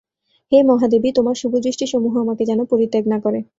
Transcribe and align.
হে 0.51 0.59
মহাদেবী, 0.63 1.09
তোমার 1.11 1.35
শুভদৃষ্টিসমূহ 1.35 2.13
আমাকে 2.17 2.43
যেন 2.45 2.59
পরিত্যাগ 2.65 3.03
না 3.07 3.17
করে। 3.19 3.39